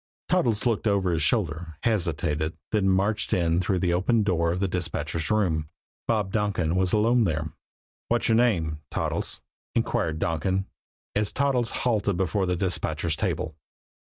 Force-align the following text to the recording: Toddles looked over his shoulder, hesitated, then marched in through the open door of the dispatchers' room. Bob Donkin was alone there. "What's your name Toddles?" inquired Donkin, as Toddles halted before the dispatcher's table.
Toddles 0.29 0.65
looked 0.65 0.87
over 0.87 1.11
his 1.11 1.21
shoulder, 1.21 1.77
hesitated, 1.83 2.57
then 2.71 2.89
marched 2.89 3.33
in 3.33 3.61
through 3.61 3.77
the 3.77 3.93
open 3.93 4.23
door 4.23 4.51
of 4.51 4.59
the 4.59 4.67
dispatchers' 4.67 5.29
room. 5.29 5.69
Bob 6.07 6.31
Donkin 6.31 6.75
was 6.75 6.91
alone 6.91 7.23
there. 7.25 7.53
"What's 8.07 8.27
your 8.27 8.35
name 8.35 8.79
Toddles?" 8.89 9.41
inquired 9.75 10.17
Donkin, 10.17 10.65
as 11.13 11.31
Toddles 11.31 11.69
halted 11.85 12.17
before 12.17 12.47
the 12.47 12.55
dispatcher's 12.55 13.15
table. 13.15 13.55